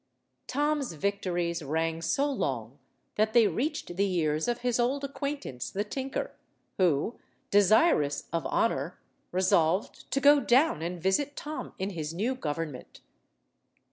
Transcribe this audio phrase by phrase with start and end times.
[0.47, 2.79] Tom's victories rang so long
[3.17, 6.31] that they reached the ears of his old acquaintance the tinker,
[6.79, 7.19] who,
[7.51, 8.99] desirous of honour,
[9.31, 13.01] resolved to go down and visit Tom in his new government.